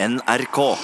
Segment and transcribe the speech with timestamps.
[0.00, 0.76] NRK.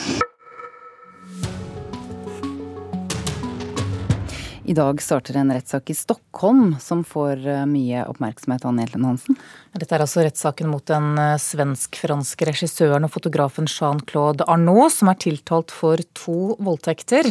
[4.64, 8.64] I dag starter en rettssak i Stockholm som får eh, mye oppmerksomhet.
[8.66, 9.37] Anne Hjelten Hansen.
[9.77, 15.21] Dette er altså rettssaken mot den eh, svensk-franske regissøren og fotografen Jean-Claude Arnault, som er
[15.23, 17.31] tiltalt for to voldtekter.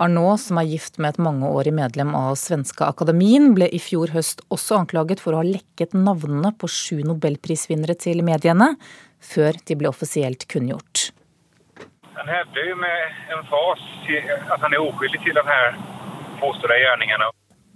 [0.00, 4.40] Arnault, som er gift med et mangeårig medlem av Svenske Akademien, ble i fjor høst
[4.48, 8.72] også anklaget for å ha lekket navnene på sju nobelprisvinnere til mediene,
[9.20, 11.10] før de ble offisielt kunngjort.
[12.18, 13.82] Han hevder jo med emfas
[14.52, 15.58] at han er uskyldig til denne
[16.40, 17.28] påståtte gjerningene.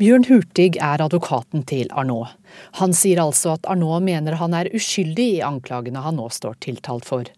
[0.03, 2.33] Bjørn Hurtig er advokaten til Arnault.
[2.81, 7.07] Han sier altså at Arnault mener han er uskyldig i anklagene han nå står tiltalt
[7.07, 7.31] for.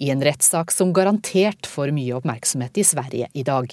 [0.00, 3.68] I en rettssak som garantert får mye oppmerksomhet i Sverige i dag.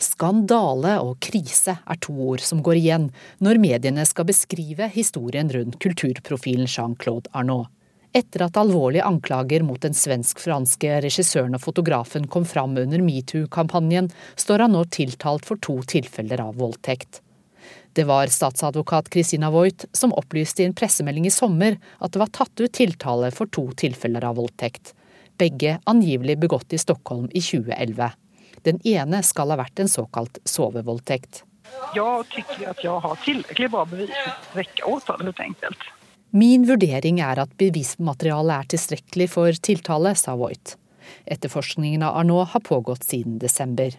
[0.00, 3.10] Skandale og krise er to ord som går igjen
[3.44, 7.68] når mediene skal beskrive historien rundt kulturprofilen Jean-Claude Arnault.
[8.12, 14.66] Etter at alvorlige anklager mot den svensk-franske regissøren og fotografen kom fram under metoo-kampanjen, står
[14.66, 17.22] han nå tiltalt for to tilfeller av voldtekt.
[17.96, 22.32] Det var statsadvokat Christina Voigt som opplyste i en pressemelding i sommer at det var
[22.32, 24.92] tatt ut tiltale for to tilfeller av voldtekt.
[25.40, 28.12] Begge angivelig begått i Stockholm i 2011.
[28.68, 31.42] Den ene skal ha vært en såkalt sovevoldtekt.
[31.96, 35.90] Jeg syns at jeg har tilrekkelig bra bevis til å vekke åtale, helt enkelt.
[36.32, 40.78] Min vurdering er at bevismaterialet er tilstrekkelig for tiltale, sa Voigt.
[41.28, 43.92] Etterforskningen av Arnault har pågått siden desember.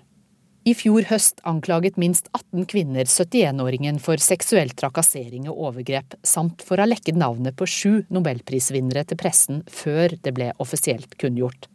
[0.65, 6.79] I fjor høst anklaget minst 18 kvinner 71-åringen for seksuell trakassering og overgrep, samt for
[6.79, 11.69] å ha lekket navnet på sju nobelprisvinnere til pressen før det ble offisielt kunngjort.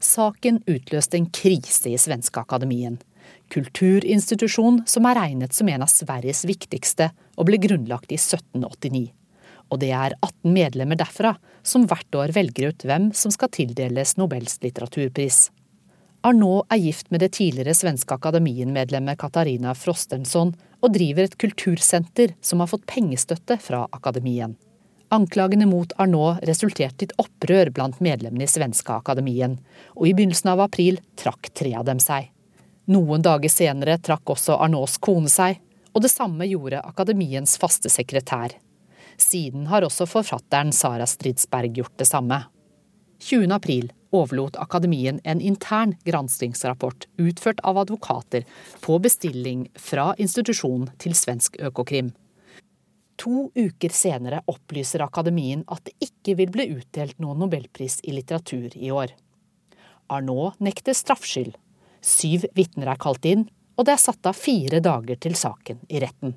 [0.00, 2.96] Saken utløste en krise i Svenske Akademien.
[3.52, 9.10] Kulturinstitusjon som er regnet som en av Sveriges viktigste, og ble grunnlagt i 1789.
[9.70, 14.16] Og det er 18 medlemmer derfra som hvert år velger ut hvem som skal tildeles
[14.18, 15.48] Nobels litteraturpris.
[16.26, 22.60] Arnault er gift med det tidligere svenske akademien-medlemmet Katarina Frostenson og driver et kultursenter som
[22.60, 24.58] har fått pengestøtte fra akademien.
[25.10, 29.56] Anklagene mot Arnault resulterte i et opprør blant medlemmene i svenske akademien,
[29.96, 32.28] og i begynnelsen av april trakk tre av dem seg.
[32.90, 35.58] Noen dager senere trakk også Arnaults kone seg,
[35.90, 38.54] og det samme gjorde akademiens faste sekretær.
[39.20, 42.44] Siden har også forfatteren Sara Stridsberg gjort det samme.
[43.20, 43.52] 20.
[43.52, 48.46] april overlot Akademien en intern granskingsrapport utført av advokater
[48.80, 52.14] på bestilling fra institusjonen til svensk Økokrim.
[53.20, 58.72] To uker senere opplyser Akademien at det ikke vil bli utdelt noen nobelpris i litteratur
[58.72, 59.12] i år.
[60.08, 61.52] Arnault nekter straffskyld.
[62.00, 63.44] Syv vitner er kalt inn,
[63.76, 66.32] og det er satt av fire dager til saken i retten.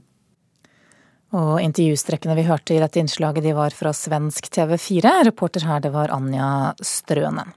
[1.33, 5.13] Og intervjustrekkene vi hørte i dette innslaget, de var fra svensk TV4.
[5.29, 7.55] Reporter her, det var Anja Strønen.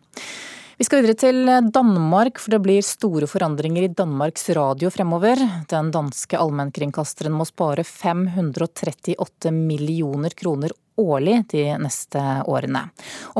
[0.76, 5.40] Vi skal videre til Danmark, for det blir store forandringer i Danmarks Radio fremover.
[5.72, 12.82] Den danske allmennkringkasteren må spare 538 millioner kroner årlig de neste årene.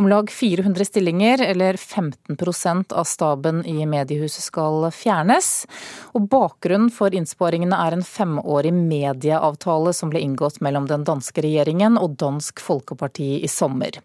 [0.00, 5.66] Om lag 400 stillinger, eller 15% av staben i mediehuset skal fjernes.
[6.16, 12.00] Og bakgrunnen for innsparingene er en femårig medieavtale som ble inngått mellom den danske regjeringen
[12.00, 14.00] og Dansk Folkeparti i sommer.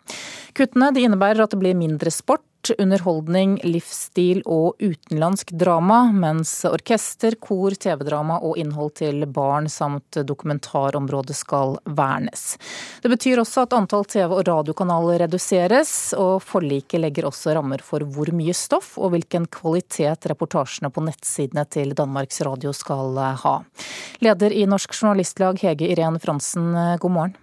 [0.51, 2.43] Kuttene innebærer at det blir mindre sport
[2.77, 11.35] underholdning, livsstil og utenlandsk drama, mens orkester, kor, TV-drama og innhold til barn samt dokumentarområdet
[11.37, 12.45] skal vernes.
[13.01, 18.05] Det betyr også at antall TV- og radiokanaler reduseres, og forliket legger også rammer for
[18.05, 23.59] hvor mye stoff og hvilken kvalitet reportasjene på nettsidene til Danmarks Radio skal ha.
[24.21, 27.40] Leder i Norsk Journalistlag, Hege Irén Fransen, god morgen.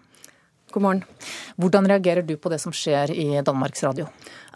[0.71, 1.05] God morgen.
[1.57, 4.09] Hvordan reagerer du på det som skjer i Danmarks Radio?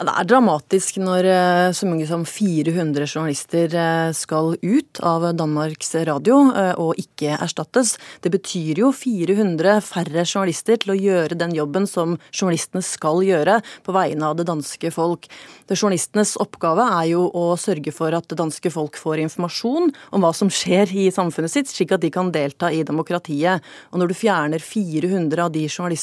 [0.03, 5.93] Det er dramatisk når eh, så mange som 400 journalister eh, skal ut av Danmarks
[6.09, 7.95] Radio eh, og ikke erstattes.
[8.25, 13.59] Det betyr jo 400 færre journalister til å gjøre den jobben som journalistene skal gjøre
[13.85, 15.29] på vegne av det danske folk.
[15.69, 20.25] Det journalistenes oppgave er jo å sørge for at det danske folk får informasjon om
[20.25, 23.63] hva som skjer i samfunnet sitt, slik at de kan delta i demokratiet.
[23.93, 26.02] Og når du fjerner 400 av de journalistene,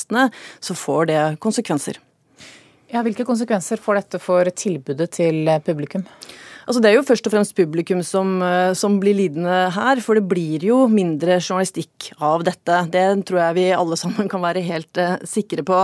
[0.61, 2.00] så får det konsekvenser.
[2.91, 6.06] Ja, hvilke konsekvenser får dette for tilbudet til publikum?
[6.70, 10.14] Altså, det er jo først og fremst publikum som, eh, som, blir lidende her, for
[10.14, 12.76] det blir jo mindre journalistikk av dette.
[12.93, 15.78] Det tror jeg vi alle sammen kan være helt uh, sikre på.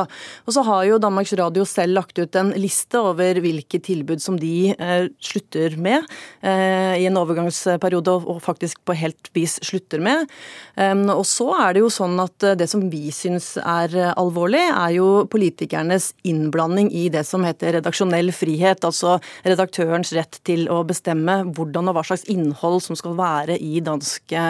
[0.47, 4.37] Og så har jo Danmarks Radio selv lagt ut en liste over hvilke tilbud som
[4.39, 9.99] de uh, slutter med uh, i en overgangsperiode, og, og, faktisk på helt vis slutter
[9.99, 10.31] med.
[10.79, 14.95] Um, og så er det jo sånn at det som vi syns er alvorlig, er
[15.01, 21.39] jo politikernes innblanding i det som heter redaksjonell frihet, altså redaktørens rett til å bestemme
[21.57, 24.43] hvordan og hva slags innhold som skal være i danske,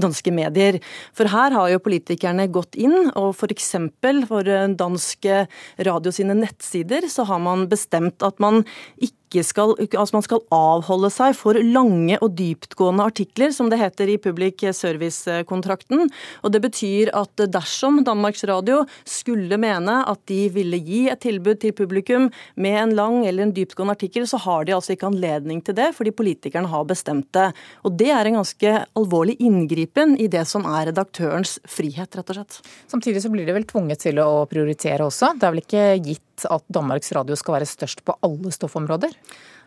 [0.00, 0.80] danske medier.
[1.16, 3.70] For her har jo politikerne gått inn, og f.eks.
[3.74, 5.44] For, for danske
[5.88, 8.62] radio sine nettsider så har man bestemt at man
[8.96, 13.80] ikke ikke skal, altså man skal avholde seg for lange og dyptgående artikler, som det
[13.80, 16.06] heter i public service-kontrakten.
[16.42, 21.58] Og Det betyr at dersom Danmarks Radio skulle mene at de ville gi et tilbud
[21.60, 25.62] til publikum med en lang eller en dyptgående artikkel, så har de altså ikke anledning
[25.64, 27.50] til det, fordi politikerne har bestemt det.
[27.84, 32.38] Og Det er en ganske alvorlig inngripen i det som er redaktørens frihet, rett og
[32.38, 32.60] slett.
[32.90, 35.34] Samtidig så blir de vel tvunget til å prioritere også.
[35.38, 39.14] Det er vel ikke gitt at Danmarks Radio skal være størst på alle stoffområder?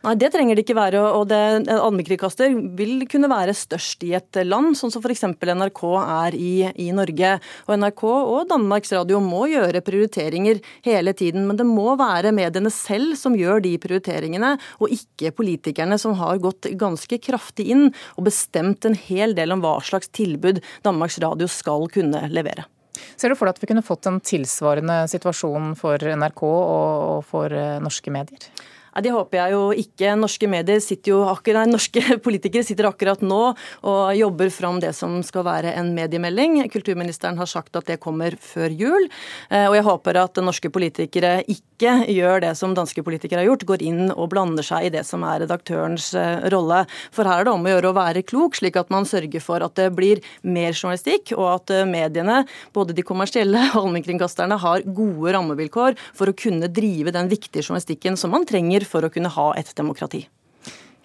[0.05, 0.99] Nei, det trenger det ikke være.
[1.01, 1.39] og det,
[1.73, 5.25] allmennkringkaster vil kunne være størst i et land, sånn som f.eks.
[5.25, 7.33] NRK er i, i, Norge.
[7.65, 11.47] Og NRK og Danmarks Radio må gjøre prioriteringer hele tiden.
[11.49, 16.39] Men det må være mediene selv som gjør de prioriteringene, og ikke politikerne som har
[16.43, 21.49] gått ganske kraftig inn og bestemt en hel del om hva slags tilbud Danmarks Radio
[21.51, 22.69] skal kunne levere.
[23.15, 27.53] Ser du for deg at vi kunne fått en tilsvarende situasjon for NRK og for
[27.53, 28.49] eh, norske medier?
[28.97, 30.15] Ja, Det håper jeg jo ikke.
[30.17, 33.41] Norske medier sitter jo akkurat, nei, norske politikere sitter akkurat nå
[33.85, 36.57] og jobber fram det som skal være en mediemelding.
[36.73, 39.05] Kulturministeren har sagt at det kommer før jul.
[39.51, 43.67] Eh, og jeg håper at norske politikere ikke gjør det som danske politikere har gjort,
[43.69, 46.81] går inn og blander seg i det som er redaktørens eh, rolle.
[47.13, 49.61] For her er det om å gjøre å være klok, slik at man sørger for
[49.61, 52.39] at det blir mer journalistikk, og at eh, mediene,
[52.73, 58.17] både de kommersielle og allmennkringkasterne, har gode rammevilkår for å kunne drive den viktige journalistikken
[58.17, 60.25] som man trenger for å kunne ha et demokrati.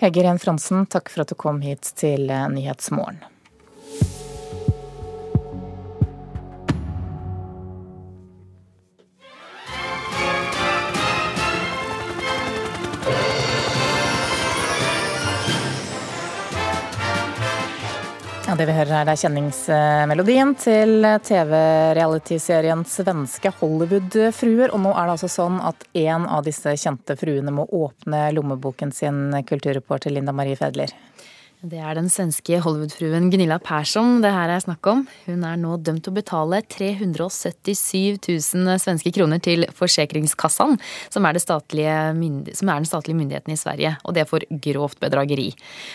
[0.02, 3.20] Hege Ren Fransen, takk for at du kom hit til Nyhetsmorgen.
[18.52, 24.74] Ja, det vi hører her, er kjenningsmelodien til TV-realityserien Svenske Hollywood-fruer.
[24.76, 28.92] Og nå er det altså sånn at en av disse kjente fruene må åpne lommeboken
[28.92, 30.92] sin, kulturreporter Linda Marie Fedler.
[31.62, 35.04] Det er den svenske Hollywood-fruen Gunilla Persson det her er snakk om.
[35.28, 40.74] Hun er nå dømt til å betale 377 000 svenske kroner til Forsikringskassan,
[41.06, 45.52] som er, som er, den statlige myndigheten i Sverige, og det for grovt bedrageri.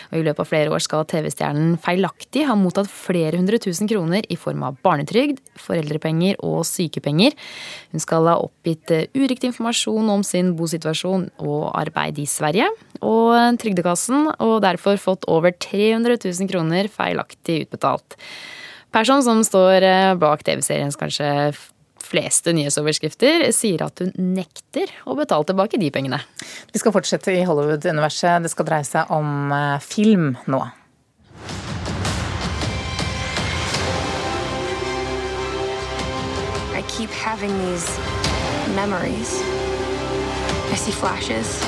[0.08, 4.24] Og I løpet av flere år skal TV-stjernen feilaktig ha mottatt flere hundre tusen kroner
[4.24, 7.36] i form av barnetrygd, foreldrepenger og sykepenger.
[7.92, 12.72] Hun skal ha oppgitt eh, uriktig informasjon om sin bosituasjon og arbeid i Sverige,
[13.04, 18.16] og Trygdekassen, og derfor fått over 300 000 kroner feilaktig utbetalt.
[18.94, 21.28] Person som står eh, bak TV-seriens kanskje
[22.08, 26.20] fleste nyhetsoverskrifter, sier at hun nekter å betale tilbake de pengene.
[26.72, 28.44] Vi skal fortsette i Hollywood-universet.
[28.44, 30.62] Det skal dreie seg om eh, film nå.
[36.78, 37.98] I keep having these
[38.74, 39.36] memories.
[40.72, 41.58] I see flashes.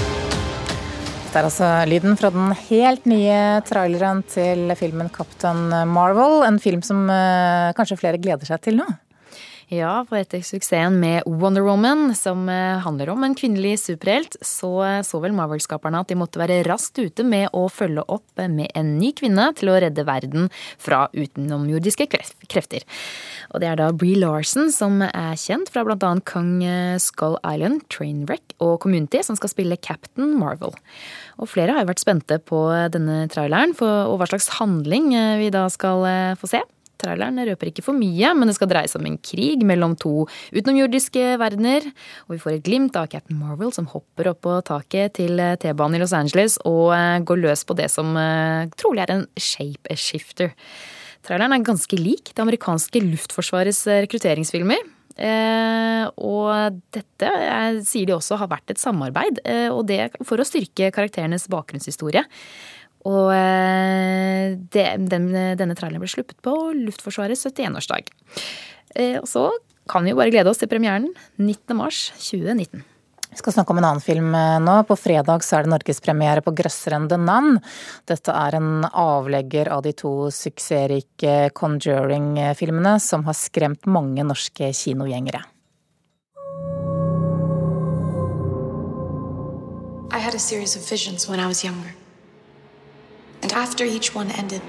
[1.31, 6.43] Dette er altså lyden fra den helt nye traileren til filmen 'Captain Marvel'.
[6.43, 8.87] En film som uh, kanskje flere gleder seg til nå?
[9.71, 14.73] Ja, for etter suksessen med Wonder Woman, som eh, handler om en kvinnelig superhelt, så
[15.07, 18.91] så vel Marvel-skaperne at de måtte være raskt ute med å følge opp med en
[18.99, 20.49] ny kvinne til å redde verden
[20.83, 22.09] fra utenomjordiske
[22.51, 22.83] krefter.
[23.55, 26.11] Og det er da Bree Larson, som er kjent fra bl.a.
[26.27, 30.75] Kong eh, Skull Island, Trainwreck og Community, som skal spille Captain Marvel.
[31.39, 35.55] Og flere har jo vært spente på denne traileren og hva slags handling eh, vi
[35.55, 36.11] da skal
[36.43, 36.67] få se.
[37.01, 40.27] Traileren røper ikke for mye, men det skal dreie seg om en krig mellom to
[40.53, 41.89] utenomjordiske verdener.
[42.29, 45.99] Og vi får et glimt av Captain Marvel som hopper opp på taket til T-banen
[45.99, 49.97] i Los Angeles og eh, går løs på det som eh, trolig er en shape
[49.99, 50.55] shifter.
[51.27, 54.89] Traileren er ganske lik det amerikanske luftforsvarets eh, rekrutteringsfilmer.
[55.21, 60.41] Eh, og dette eh, sier de også har vært et samarbeid, eh, og det for
[60.41, 62.25] å styrke karakterenes bakgrunnshistorie.
[63.09, 68.11] Og eh, det, den, denne traileren ble sluppet på Luftforsvarets 71-årsdag.
[68.95, 69.49] Eh, og så
[69.91, 71.77] kan vi jo bare glede oss til premieren 19.
[71.79, 72.85] mars 2019.
[73.31, 74.75] Vi skal snakke om en annen film eh, nå.
[74.89, 77.61] På fredag så er det norgespremiere på 'Grøsseren the Nun'.
[78.11, 85.45] Dette er en avlegger av de to suksessrike Conjuring-filmene som har skremt mange norske kinogjengere.
[90.13, 91.95] I had a series of visions when I was younger.
[93.43, 94.63] And after each one ended,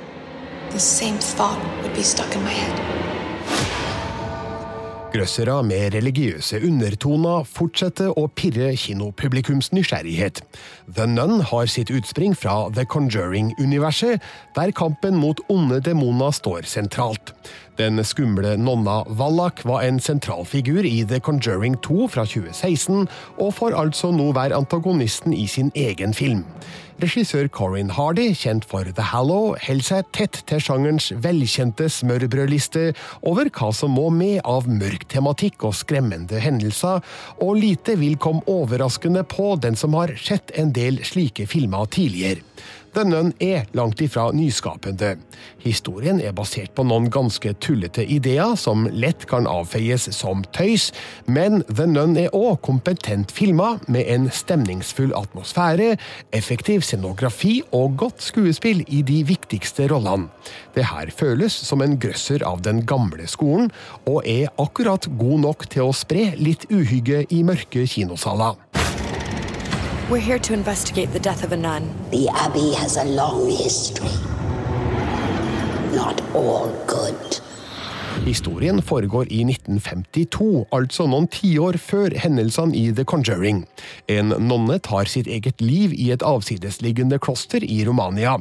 [0.71, 3.01] the same thought would be stuck in my head.
[5.11, 10.39] Grøssere med religiøse undertoner fortsetter å pirre kinopublikums nysgjerrighet.
[10.87, 14.23] The Nun har sitt utspring fra The Conjuring-universet,
[14.55, 17.33] der kampen mot onde demoner står sentralt.
[17.75, 23.53] Den skumle nonna Wallach var en sentral figur i The Conjuring 2 fra 2016, og
[23.59, 26.45] får altså nå være antagonisten i sin egen film.
[27.01, 32.91] Regissør Corin Hardy, kjent for The Hallow, holder seg tett til sjangerens velkjente smørbrødliste
[33.25, 37.01] over hva som må med av mørk tematikk og skremmende hendelser,
[37.41, 42.45] og lite vil komme overraskende på den som har sett en del slike filmer tidligere.
[42.91, 45.13] The Nun er langt ifra nyskapende.
[45.63, 50.89] Historien er basert på noen ganske tullete ideer som lett kan avfeies som tøys,
[51.23, 55.93] men The Nun er òg kompetent filma, med en stemningsfull atmosfære,
[56.35, 60.27] effektiv scenografi og godt skuespill i de viktigste rollene.
[60.75, 63.71] Det her føles som en grøsser av den gamle skolen,
[64.03, 68.59] og er akkurat god nok til å spre litt uhygge i mørke kinosaler.
[70.11, 71.95] We're here to investigate the death of a nun.
[72.09, 74.09] The Abbey has a long history.
[75.95, 77.30] Not all good.
[78.21, 83.63] Historien foregår i 1952, altså noen tiår før hendelsene i The Conjuring.
[84.13, 88.35] En nonne tar sitt eget liv i et avsidesliggende kloster i Romania.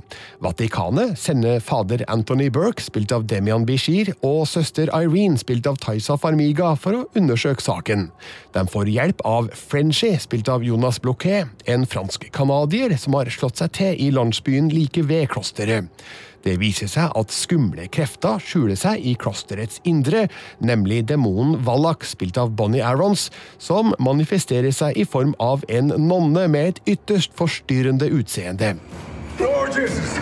[0.45, 6.21] Vatikanet sender fader Anthony Burke, spilt av Demian Bishir, og søster Irene, spilt av Taisa
[6.21, 8.11] Farmiga, for å undersøke saken.
[8.53, 13.79] De får hjelp av Frenchy, spilt av Jonas Bloquet, en fransk-canadier som har slått seg
[13.81, 15.89] til i landsbyen like ved klosteret.
[16.45, 20.27] Det viser seg at skumle krefter skjuler seg i klosterets indre,
[20.65, 23.29] nemlig demonen Wallach, spilt av Bonnie Arons,
[23.61, 28.75] som manifesterer seg i form av en nonne med et ytterst forstyrrende utseende.
[29.41, 30.17] Lord Jesus,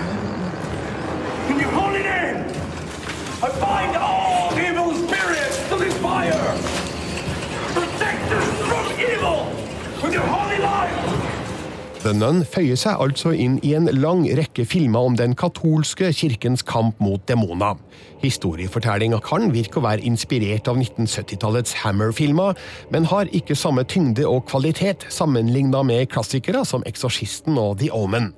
[11.99, 16.63] The Nun føyer seg altså inn i en lang rekke filmer om den katolske kirkens
[16.63, 17.75] kamp mot demoner.
[18.23, 22.55] Historiefortellinga kan virke å være inspirert av 1970-tallets Hammer-filmer,
[22.95, 28.31] men har ikke samme tyngde og kvalitet sammenligna med klassikere som Eksorsisten og The Omen.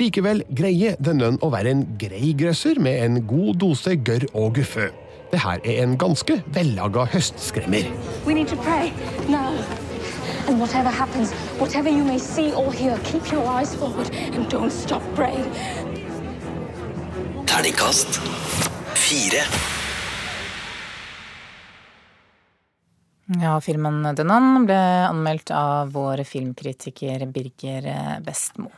[0.00, 4.58] Likevel greier The Nun å være en grei grøsser med en god dose gørr og
[4.60, 4.90] guffe.
[5.32, 7.88] Det her er en ganske vellaga høstskremmer.
[8.26, 8.92] We need to pray.
[9.28, 9.45] No.
[10.48, 14.70] And whatever happens, whatever you may see or hear, keep your eyes forward and don't
[14.70, 15.50] stop praying.
[17.46, 18.20] Terningkast
[18.94, 19.42] fire.
[23.42, 28.70] Ja, filmen 'The Nun' ble anmeldt av vår filmkritiker Birger Bestmo.